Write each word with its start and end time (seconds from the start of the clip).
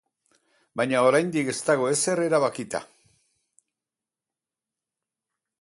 Baina 0.79 1.01
oraindik 1.09 1.51
ez 1.53 1.55
dago 1.67 1.91
ezer 1.97 2.23
erabakita. 2.29 2.83